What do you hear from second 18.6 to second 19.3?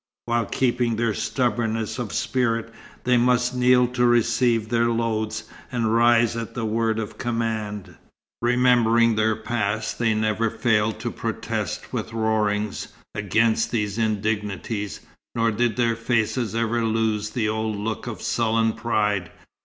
pride.